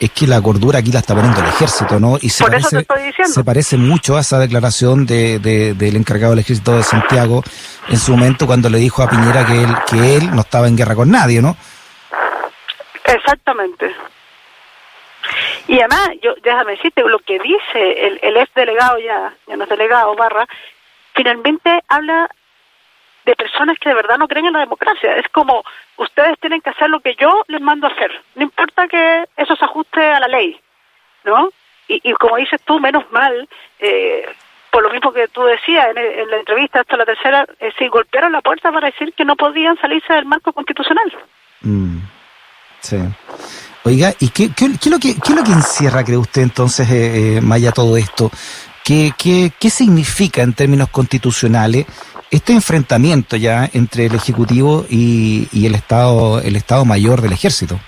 es 0.00 0.10
que 0.10 0.26
la 0.26 0.40
cordura 0.40 0.78
aquí 0.78 0.90
la 0.90 1.00
está 1.00 1.14
poniendo 1.14 1.40
el 1.40 1.46
ejército, 1.46 2.00
¿no? 2.00 2.16
Y 2.20 2.28
se 2.28 2.44
parece, 2.44 2.86
se 3.24 3.44
parece 3.44 3.76
mucho 3.76 4.16
a 4.16 4.20
esa 4.20 4.38
declaración 4.38 5.06
de, 5.06 5.38
del 5.38 5.96
encargado 5.96 6.32
del 6.32 6.40
ejército 6.40 6.76
de 6.76 6.82
Santiago 6.82 7.42
en 7.88 7.98
su 7.98 8.12
momento 8.12 8.46
cuando 8.46 8.68
le 8.68 8.78
dijo 8.78 9.02
a 9.02 9.08
Piñera 9.08 9.46
que 9.46 9.62
él, 9.62 9.74
que 9.88 10.16
él 10.16 10.34
no 10.34 10.40
estaba 10.40 10.68
en 10.68 10.76
guerra 10.76 10.94
con 10.94 11.10
nadie, 11.10 11.40
¿no? 11.40 11.56
Exactamente. 13.04 13.94
Y 15.66 15.78
además, 15.78 16.10
yo 16.22 16.34
déjame 16.42 16.72
decirte, 16.72 17.02
lo 17.02 17.18
que 17.20 17.38
dice 17.38 18.06
el, 18.06 18.20
el 18.22 18.36
ex 18.36 18.52
delegado 18.54 18.98
ya, 18.98 19.34
ya 19.46 19.56
no 19.56 19.64
es 19.64 19.70
delegado, 19.70 20.14
barra, 20.14 20.46
finalmente 21.14 21.82
habla 21.88 22.28
de 23.24 23.36
personas 23.36 23.78
que 23.78 23.88
de 23.88 23.94
verdad 23.94 24.18
no 24.18 24.28
creen 24.28 24.46
en 24.46 24.52
la 24.52 24.60
democracia. 24.60 25.16
Es 25.16 25.28
como, 25.28 25.64
ustedes 25.96 26.38
tienen 26.40 26.60
que 26.60 26.70
hacer 26.70 26.90
lo 26.90 27.00
que 27.00 27.14
yo 27.14 27.42
les 27.48 27.60
mando 27.60 27.86
a 27.86 27.90
hacer. 27.90 28.10
No 28.34 28.42
importa 28.42 28.86
que 28.86 29.24
eso 29.36 29.56
se 29.56 29.64
ajuste 29.64 30.00
a 30.00 30.20
la 30.20 30.28
ley, 30.28 30.60
¿no? 31.24 31.48
Y, 31.88 32.00
y 32.02 32.12
como 32.14 32.36
dices 32.36 32.60
tú, 32.64 32.78
menos 32.80 33.10
mal, 33.10 33.48
eh, 33.78 34.26
por 34.70 34.82
lo 34.82 34.90
mismo 34.90 35.12
que 35.12 35.28
tú 35.28 35.44
decías 35.44 35.86
en, 35.94 36.30
la 36.30 36.38
entrevista 36.38 36.80
hasta 36.80 36.96
la 36.96 37.04
tercera, 37.04 37.46
eh, 37.60 37.72
se 37.78 37.88
golpearon 37.88 38.32
la 38.32 38.42
puerta 38.42 38.72
para 38.72 38.88
decir 38.88 39.12
que 39.14 39.24
no 39.24 39.36
podían 39.36 39.76
salirse 39.78 40.12
del 40.12 40.24
marco 40.24 40.52
constitucional. 40.52 41.12
Mm, 41.60 41.98
sí. 42.84 42.96
Oiga, 43.84 44.14
¿y 44.18 44.28
qué, 44.28 44.44
es 44.44 44.86
lo 44.86 44.98
que, 44.98 45.14
lo 45.14 45.44
que 45.44 45.52
encierra, 45.52 46.04
cree 46.04 46.16
usted 46.16 46.42
entonces, 46.42 46.88
eh, 46.90 47.36
eh, 47.36 47.40
Maya, 47.40 47.70
todo 47.70 47.96
esto? 47.96 48.30
¿Qué, 48.82 49.12
¿Qué, 49.16 49.52
qué, 49.58 49.70
significa 49.70 50.42
en 50.42 50.54
términos 50.54 50.88
constitucionales 50.90 51.86
este 52.30 52.52
enfrentamiento 52.52 53.36
ya 53.36 53.68
entre 53.72 54.06
el 54.06 54.14
Ejecutivo 54.14 54.86
y, 54.88 55.48
y 55.52 55.66
el 55.66 55.74
Estado 55.74 56.40
el 56.40 56.56
Estado 56.56 56.84
Mayor 56.84 57.20
del 57.20 57.32
Ejército? 57.32 57.78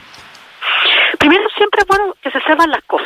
Primero, 1.19 1.45
siempre 1.57 1.81
es 1.83 1.87
bueno 1.89 2.15
que 2.23 2.31
se 2.31 2.41
sepan 2.41 2.71
las 2.71 2.83
cosas 2.87 3.06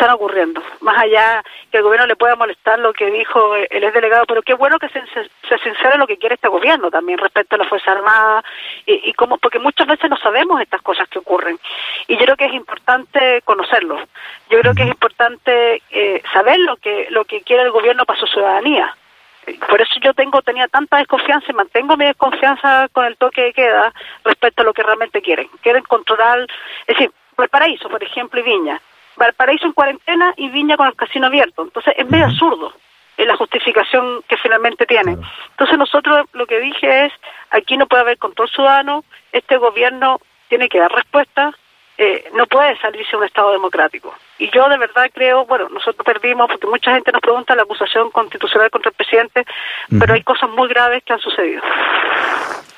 están 0.00 0.14
ocurriendo, 0.14 0.62
más 0.80 0.96
allá 0.98 1.42
que 1.70 1.76
el 1.76 1.82
gobierno 1.82 2.06
le 2.06 2.16
pueda 2.16 2.34
molestar 2.34 2.78
lo 2.78 2.94
que 2.94 3.10
dijo 3.10 3.54
el 3.54 3.84
ex 3.84 3.92
delegado, 3.92 4.24
pero 4.24 4.40
qué 4.40 4.54
bueno 4.54 4.78
que 4.78 4.88
se, 4.88 5.02
se, 5.12 5.58
sincere 5.58 5.98
lo 5.98 6.06
que 6.06 6.16
quiere 6.16 6.36
este 6.36 6.48
gobierno 6.48 6.90
también 6.90 7.18
respecto 7.18 7.56
a 7.56 7.58
la 7.58 7.68
Fuerza 7.68 7.92
Armada 7.92 8.42
y, 8.86 9.10
y 9.10 9.12
cómo, 9.12 9.36
porque 9.36 9.58
muchas 9.58 9.86
veces 9.86 10.08
no 10.08 10.16
sabemos 10.16 10.58
estas 10.62 10.80
cosas 10.80 11.06
que 11.08 11.18
ocurren. 11.18 11.58
Y 12.08 12.16
yo 12.16 12.24
creo 12.24 12.36
que 12.36 12.46
es 12.46 12.54
importante 12.54 13.42
conocerlo. 13.44 13.98
Yo 14.48 14.60
creo 14.60 14.74
que 14.74 14.84
es 14.84 14.88
importante 14.88 15.82
eh, 15.90 16.22
saber 16.32 16.58
lo 16.60 16.76
que, 16.78 17.08
lo 17.10 17.26
que 17.26 17.42
quiere 17.42 17.64
el 17.64 17.70
gobierno 17.70 18.06
para 18.06 18.18
su 18.18 18.26
ciudadanía. 18.26 18.96
Por 19.68 19.82
eso 19.82 20.00
yo 20.00 20.14
tengo 20.14 20.40
tenía 20.40 20.68
tanta 20.68 20.96
desconfianza 20.96 21.46
y 21.50 21.54
mantengo 21.54 21.98
mi 21.98 22.06
desconfianza 22.06 22.88
con 22.92 23.04
el 23.04 23.18
toque 23.18 23.42
de 23.42 23.52
queda 23.52 23.92
respecto 24.24 24.62
a 24.62 24.64
lo 24.64 24.72
que 24.72 24.82
realmente 24.82 25.20
quieren. 25.20 25.48
Quieren 25.60 25.82
controlar, 25.82 26.46
es 26.86 26.96
decir, 26.96 27.10
el 27.36 27.48
paraíso, 27.48 27.88
por 27.88 28.02
ejemplo, 28.02 28.40
y 28.40 28.42
Viña 28.42 28.80
Valparaíso 29.16 29.66
en 29.66 29.72
cuarentena 29.72 30.34
y 30.36 30.48
Viña 30.48 30.76
con 30.76 30.86
el 30.86 30.96
casino 30.96 31.26
abierto. 31.26 31.62
Entonces 31.62 31.94
es 31.96 32.08
medio 32.08 32.26
absurdo 32.26 32.72
en 33.16 33.28
la 33.28 33.36
justificación 33.36 34.22
que 34.26 34.36
finalmente 34.38 34.86
tiene. 34.86 35.16
Entonces 35.50 35.78
nosotros 35.78 36.26
lo 36.32 36.46
que 36.46 36.58
dije 36.58 37.06
es, 37.06 37.12
aquí 37.50 37.76
no 37.76 37.86
puede 37.86 38.02
haber 38.02 38.18
control 38.18 38.48
ciudadano, 38.48 39.04
este 39.32 39.58
gobierno 39.58 40.20
tiene 40.48 40.68
que 40.68 40.78
dar 40.78 40.90
respuesta, 40.90 41.52
eh, 41.98 42.30
no 42.32 42.46
puede 42.46 42.78
salirse 42.78 43.14
un 43.14 43.24
Estado 43.24 43.52
democrático. 43.52 44.14
Y 44.38 44.48
yo 44.50 44.66
de 44.70 44.78
verdad 44.78 45.10
creo, 45.12 45.44
bueno, 45.44 45.68
nosotros 45.68 46.02
perdimos, 46.02 46.48
porque 46.48 46.66
mucha 46.66 46.94
gente 46.94 47.12
nos 47.12 47.20
pregunta 47.20 47.54
la 47.54 47.62
acusación 47.62 48.10
constitucional 48.10 48.70
contra 48.70 48.88
el 48.88 48.96
presidente, 48.96 49.44
pero 49.98 50.14
hay 50.14 50.22
cosas 50.22 50.48
muy 50.48 50.66
graves 50.68 51.02
que 51.04 51.12
han 51.12 51.20
sucedido. 51.20 51.62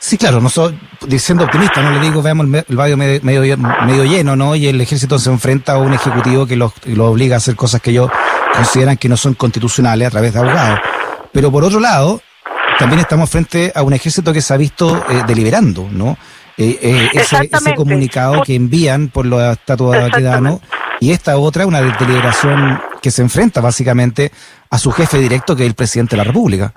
Sí, 0.05 0.19
claro, 0.19 0.41
nosotros, 0.41 0.81
siendo 1.19 1.45
optimista, 1.45 1.81
no 1.81 1.93
le 1.93 2.01
digo, 2.01 2.23
veamos 2.23 2.47
el, 2.69 2.77
barrio 2.77 2.97
medio, 2.97 3.21
medio, 3.23 4.05
lleno, 4.05 4.35
¿no? 4.35 4.57
Y 4.57 4.67
el 4.67 4.81
ejército 4.81 5.17
se 5.17 5.31
enfrenta 5.31 5.75
a 5.75 5.79
un 5.79 5.95
ejecutivo 5.95 6.45
que 6.45 6.57
lo 6.57 6.73
obliga 7.07 7.37
a 7.37 7.39
hacer 7.39 7.55
cosas 7.55 7.81
que 7.81 7.93
ellos 7.93 8.11
consideran 8.53 8.97
que 8.97 9.09
no 9.09 9.17
son 9.17 9.35
constitucionales 9.35 10.09
a 10.09 10.11
través 10.11 10.33
de 10.33 10.41
abogados. 10.41 10.81
Pero 11.31 11.53
por 11.53 11.63
otro 11.63 11.79
lado, 11.79 12.21
también 12.81 12.99
estamos 12.99 13.31
frente 13.31 13.71
a 13.77 13.83
un 13.83 13.93
ejército 13.93 14.33
que 14.33 14.43
se 14.43 14.53
ha 14.53 14.57
visto 14.57 15.05
eh, 15.09 15.23
deliberando, 15.25 15.89
¿no? 15.89 16.19
Eh, 16.59 16.81
eh, 16.83 17.11
ese, 17.15 17.49
comunicado 17.77 18.43
que 18.43 18.57
envían 18.57 19.07
por 19.07 19.25
los 19.25 19.41
estatutos 19.41 20.11
de 20.11 20.59
y 20.99 21.13
esta 21.13 21.37
otra, 21.37 21.65
una 21.65 21.81
deliberación 21.81 22.81
que 23.01 23.13
se 23.13 23.23
enfrenta 23.23 23.61
básicamente 23.61 24.33
a 24.69 24.79
su 24.79 24.91
jefe 24.91 25.19
directo, 25.19 25.55
que 25.55 25.63
es 25.63 25.69
el 25.69 25.75
presidente 25.75 26.17
de 26.17 26.19
la 26.19 26.25
República. 26.25 26.73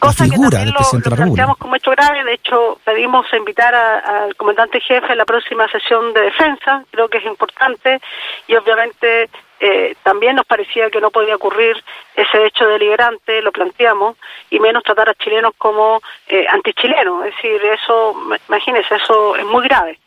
Cosa 0.00 0.24
que 0.24 0.30
también 0.30 0.72
lo, 0.72 1.00
planteamos 1.00 1.58
como 1.58 1.76
hecho 1.76 1.90
grave, 1.90 2.24
de 2.24 2.32
hecho 2.34 2.80
pedimos 2.84 3.26
invitar 3.32 3.74
al 3.74 4.34
comandante 4.34 4.80
jefe 4.80 5.12
a 5.12 5.14
la 5.14 5.26
próxima 5.26 5.68
sesión 5.68 6.12
de 6.14 6.22
defensa, 6.22 6.84
creo 6.90 7.08
que 7.08 7.18
es 7.18 7.24
importante. 7.24 8.00
Y 8.48 8.56
obviamente 8.56 9.28
eh, 9.60 9.94
también 10.02 10.36
nos 10.36 10.46
parecía 10.46 10.88
que 10.90 11.02
no 11.02 11.10
podía 11.10 11.36
ocurrir 11.36 11.76
ese 12.16 12.46
hecho 12.46 12.66
deliberante, 12.66 13.42
lo 13.42 13.52
planteamos, 13.52 14.16
y 14.48 14.58
menos 14.58 14.82
tratar 14.82 15.10
a 15.10 15.14
chilenos 15.14 15.52
como 15.58 16.00
eh, 16.28 16.46
antichilenos, 16.48 17.26
es 17.26 17.34
decir, 17.36 17.62
eso, 17.66 18.16
imagínense, 18.48 18.94
eso 18.94 19.36
es 19.36 19.44
muy 19.44 19.62
grave. 19.68 19.98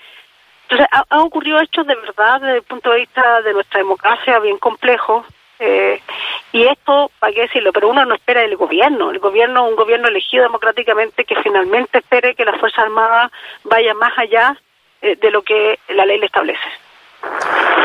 Entonces, 0.63 0.87
han 0.91 1.19
ocurrido 1.19 1.59
hechos 1.59 1.85
de 1.85 1.95
verdad 1.95 2.41
desde 2.41 2.57
el 2.57 2.63
punto 2.63 2.89
de 2.89 3.01
vista 3.01 3.41
de 3.43 3.53
nuestra 3.53 3.77
democracia 3.77 4.39
bien 4.39 4.57
complejos, 4.57 5.23
eh, 5.65 6.01
y 6.51 6.67
esto, 6.67 7.09
¿para 7.19 7.33
qué 7.33 7.41
decirlo? 7.43 7.71
Pero 7.71 7.89
uno 7.89 8.05
no 8.05 8.15
espera 8.15 8.41
del 8.41 8.57
gobierno. 8.57 9.11
El 9.11 9.19
gobierno, 9.19 9.65
un 9.65 9.77
gobierno 9.77 10.09
elegido 10.09 10.43
democráticamente 10.43 11.23
que 11.23 11.35
finalmente 11.41 11.99
espere 11.99 12.35
que 12.35 12.43
las 12.43 12.59
Fuerzas 12.59 12.83
Armadas 12.85 13.31
vayan 13.63 13.95
más 13.97 14.11
allá 14.17 14.57
eh, 15.01 15.15
de 15.15 15.31
lo 15.31 15.41
que 15.41 15.79
la 15.89 16.05
ley 16.05 16.19
le 16.19 16.25
establece. 16.25 16.59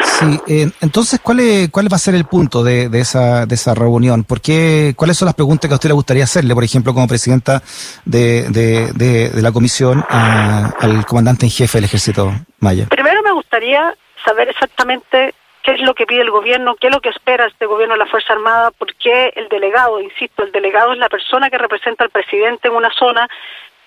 Sí, 0.02 0.40
eh, 0.49 0.68
entonces, 0.80 1.20
¿cuál, 1.23 1.38
es, 1.38 1.70
¿cuál 1.70 1.87
va 1.90 1.94
a 1.94 2.00
ser 2.00 2.16
el 2.16 2.25
punto 2.25 2.64
de, 2.64 2.88
de, 2.88 3.00
esa, 3.00 3.47
de 3.47 3.54
esa 3.54 3.75
reunión? 3.75 4.25
¿Por 4.25 4.40
qué, 4.40 4.94
¿Cuáles 4.97 5.16
son 5.16 5.26
las 5.26 5.37
preguntas 5.37 5.68
que 5.68 5.75
a 5.75 5.76
usted 5.76 5.90
le 5.90 5.94
gustaría 5.94 6.25
hacerle, 6.25 6.54
por 6.54 6.64
ejemplo, 6.64 6.92
como 6.92 7.06
presidenta 7.06 7.62
de, 8.04 8.49
de, 8.49 8.92
de, 8.92 9.40
la 9.40 9.52
comisión 9.52 10.04
al 10.08 11.06
comandante 11.06 11.47
en 11.47 11.52
jefe 11.52 11.78
del 11.78 11.85
ejército 11.85 12.32
Maya? 12.58 12.87
Primero 12.90 13.23
me 13.23 13.32
gustaría 13.32 13.94
saber 14.25 14.49
exactamente 14.49 15.32
qué 15.68 15.75
es 15.75 15.80
lo 15.82 15.94
que 15.94 16.06
pide 16.06 16.22
el 16.22 16.30
gobierno, 16.30 16.76
qué 16.76 16.87
es 16.87 16.94
lo 16.94 17.02
que 17.02 17.10
espera 17.10 17.46
este 17.46 17.66
gobierno 17.66 17.94
de 17.94 17.98
la 17.98 18.06
Fuerza 18.06 18.32
Armada, 18.32 18.70
por 18.70 18.94
qué 18.94 19.34
el 19.37 19.48
delegado, 19.48 20.00
insisto, 20.00 20.42
el 20.42 20.50
delegado 20.50 20.94
es 20.94 20.98
la 20.98 21.10
persona 21.10 21.50
que 21.50 21.58
representa 21.58 22.04
al 22.04 22.10
presidente 22.10 22.68
en 22.68 22.75
una 22.75 22.90
zona, 22.90 23.28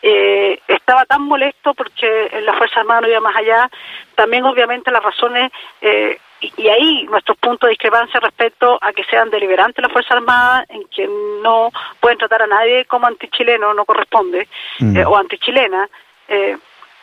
eh, 0.03 0.59
estaba 0.67 1.05
tan 1.05 1.23
molesto 1.23 1.73
porque 1.73 2.29
la 2.43 2.53
Fuerza 2.53 2.81
Armada 2.81 3.01
no 3.01 3.07
iba 3.07 3.19
más 3.19 3.35
allá, 3.35 3.67
también 4.13 4.45
obviamente 4.45 4.91
las 4.91 5.01
razones, 5.01 5.51
eh, 5.81 6.19
y, 6.39 6.67
ahí 6.67 7.07
nuestros 7.09 7.35
puntos 7.38 7.67
de 7.67 7.71
discrepancia 7.71 8.19
respecto 8.19 8.77
a 8.79 8.93
que 8.93 9.03
sean 9.05 9.31
deliberantes 9.31 9.81
las 9.81 9.91
Fuerzas 9.91 10.17
Armadas, 10.17 10.69
en 10.69 10.85
que 10.85 11.09
no 11.41 11.71
pueden 12.00 12.19
tratar 12.19 12.43
a 12.43 12.47
nadie 12.47 12.85
como 12.85 13.07
antichileno, 13.07 13.73
no 13.73 13.85
corresponde, 13.85 14.47
mm. 14.77 14.97
eh, 14.97 15.05
o 15.05 15.17
antichilena, 15.17 15.89
eh, 16.27 16.59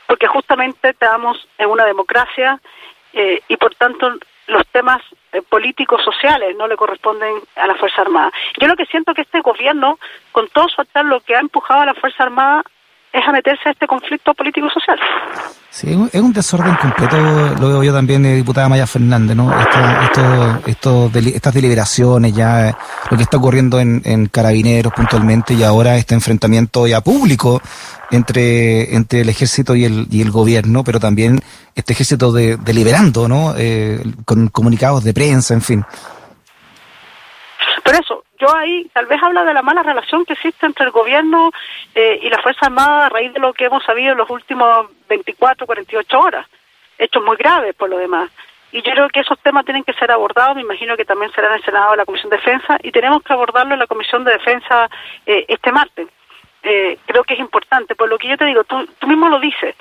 porque 0.06 0.28
justamente 0.28 0.90
estamos 0.90 1.49
en 1.58 1.68
una 1.68 1.85
democracia 1.85 2.61
y 3.11 3.56
por 3.56 3.75
tanto 3.75 4.12
los 4.49 4.67
temas 4.69 5.00
eh, 5.33 5.43
políticos 5.43 6.02
sociales 6.02 6.57
no 6.57 6.67
le 6.67 6.76
corresponden 6.76 7.35
a 7.57 7.67
la 7.67 7.76
Fuerza 7.76 8.02
Armada. 8.02 8.33
Yo 8.59 8.67
lo 8.67 8.76
que 8.76 8.87
siento 8.87 9.14
que 9.14 9.23
este 9.23 9.40
gobierno, 9.40 9.99
con 10.33 10.49
todo 10.49 10.69
su 10.69 10.81
actar, 10.81 11.05
lo 11.05 11.21
que 11.21 11.37
ha 11.37 11.40
empujado 11.40 11.83
a 11.83 11.87
la 11.87 11.95
Fuerza 11.95 12.25
Armada 12.25 12.64
es 13.12 13.27
a 13.27 13.33
meterse 13.33 13.69
a 13.69 13.73
este 13.73 13.87
conflicto 13.87 14.35
político-social. 14.35 14.99
Sí, 15.71 15.88
es 16.12 16.21
un 16.21 16.33
desorden 16.33 16.75
completo, 16.77 17.17
lo 17.61 17.69
veo 17.69 17.83
yo 17.85 17.93
también, 17.93 18.23
de 18.23 18.37
diputada 18.37 18.69
Maya 18.69 18.87
Fernández, 18.87 19.37
¿no? 19.37 19.53
Esto, 20.67 21.11
estas 21.15 21.55
deliberaciones, 21.55 22.35
ya 22.35 22.77
lo 23.11 23.17
que 23.17 23.23
está 23.23 23.37
ocurriendo 23.37 23.79
en, 23.79 24.03
en 24.05 24.27
Carabineros 24.27 24.93
puntualmente 24.93 25.55
y 25.55 25.62
ahora 25.62 25.97
este 25.97 26.15
enfrentamiento 26.15 26.87
ya 26.87 27.00
público 27.00 27.61
entre, 28.11 28.95
entre 28.97 29.21
el 29.21 29.29
ejército 29.29 29.77
y 29.77 29.85
el, 29.85 30.07
y 30.11 30.23
el 30.23 30.31
gobierno, 30.31 30.85
pero 30.85 30.99
también 30.99 31.41
este 31.75 31.93
ejército 31.93 32.33
de, 32.33 32.57
deliberando, 32.57 33.29
¿no? 33.29 33.55
Eh, 33.57 34.03
con 34.25 34.49
comunicados 34.49 35.05
de 35.05 35.15
prensa, 35.15 35.55
en 35.55 35.62
fin. 35.62 35.85
Ahí 38.57 38.88
tal 38.93 39.07
vez 39.07 39.23
habla 39.23 39.45
de 39.45 39.55
la 39.55 39.62
mala 39.62 39.83
relación 39.83 40.25
que 40.25 40.35
existe 40.35 40.67
entre 40.67 40.87
el 40.87 40.90
gobierno 40.90 41.50
eh, 41.95 42.21
y 42.23 42.31
la 42.31 42.38
Fuerza 42.38 42.67
Armada 42.67 43.07
a 43.07 43.09
raíz 43.09 43.33
de 43.33 43.40
lo 43.40 43.52
que 43.52 43.67
hemos 43.67 43.85
sabido 43.85 44.12
en 44.12 44.19
los 44.19 44.31
últimos 44.31 44.87
24, 45.09 45.67
48 45.67 46.21
horas. 46.21 46.47
Hechos 46.99 47.25
muy 47.25 47.37
graves 47.37 47.75
por 47.75 47.88
lo 47.88 47.99
demás. 47.99 48.31
Y 48.71 48.83
yo 48.83 48.93
creo 48.93 49.09
que 49.09 49.21
esos 49.21 49.38
temas 49.40 49.64
tienen 49.64 49.85
que 49.85 49.95
ser 49.95 50.11
abordados, 50.11 50.57
me 50.57 50.62
imagino 50.62 50.97
que 50.97 51.05
también 51.05 51.33
serán 51.33 51.52
en 51.52 51.59
el 51.59 51.64
Senado 51.64 51.93
de 51.93 51.97
la 51.97 52.05
Comisión 52.05 52.31
de 52.31 52.37
Defensa, 52.37 52.76
y 52.83 52.93
tenemos 52.93 53.23
que 53.23 53.33
abordarlo 53.33 53.73
en 53.73 53.81
la 53.81 53.87
Comisión 53.87 54.25
de 54.25 54.33
Defensa 54.33 54.90
eh, 55.25 55.47
este 55.49 55.73
martes. 55.73 56.09
Eh, 56.62 56.99
creo 57.07 57.25
que 57.25 57.35
es 57.35 57.40
importante, 57.40 57.95
por 57.95 58.09
lo 58.09 58.19
que 58.19 58.28
yo 58.28 58.37
te 58.37 58.45
digo, 58.45 58.64
tú, 58.64 58.87
tú 58.99 59.07
mismo 59.07 59.28
lo 59.31 59.40
dices, 59.40 59.75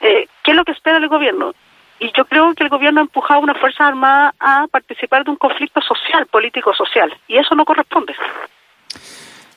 eh, 0.00 0.26
¿qué 0.42 0.52
es 0.52 0.56
lo 0.56 0.64
que 0.64 0.72
espera 0.72 0.96
el 0.96 1.08
gobierno? 1.08 1.52
Y 2.00 2.10
yo 2.16 2.24
creo 2.24 2.54
que 2.54 2.64
el 2.64 2.70
gobierno 2.70 3.00
ha 3.00 3.02
empujado 3.02 3.40
a 3.40 3.42
una 3.42 3.54
Fuerza 3.54 3.86
Armada 3.86 4.34
a 4.40 4.66
participar 4.68 5.22
de 5.22 5.30
un 5.30 5.36
conflicto 5.36 5.80
social, 5.82 6.26
político-social, 6.26 7.12
y 7.28 7.36
eso 7.36 7.54
no 7.54 7.64
corresponde. 7.64 8.14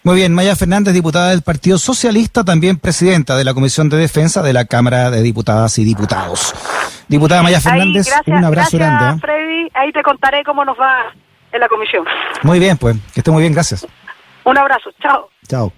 Muy 0.03 0.17
bien, 0.17 0.33
Maya 0.33 0.53
Fernández, 0.57 0.93
diputada 0.93 1.29
del 1.29 1.41
Partido 1.41 1.77
Socialista, 1.77 2.43
también 2.43 2.77
presidenta 2.77 3.37
de 3.37 3.45
la 3.45 3.53
Comisión 3.53 3.87
de 3.87 3.95
Defensa 3.95 4.43
de 4.43 4.51
la 4.51 4.65
Cámara 4.65 5.09
de 5.09 5.21
Diputadas 5.21 5.79
y 5.79 5.85
Diputados. 5.85 6.53
Diputada 7.07 7.41
Maya 7.41 7.61
Fernández, 7.61 8.09
un 8.27 8.43
abrazo 8.43 8.77
grande. 8.77 9.15
¿eh? 9.15 9.19
Freddy, 9.21 9.69
ahí 9.73 9.93
te 9.93 10.03
contaré 10.03 10.43
cómo 10.43 10.65
nos 10.65 10.77
va 10.77 11.13
en 11.53 11.59
la 11.61 11.69
comisión. 11.69 12.03
Muy 12.41 12.59
bien, 12.59 12.77
pues, 12.77 12.97
que 13.13 13.21
esté 13.21 13.31
muy 13.31 13.41
bien, 13.43 13.53
gracias. 13.53 13.87
Un 14.43 14.57
abrazo, 14.57 14.89
chao. 15.01 15.29
Chao. 15.47 15.71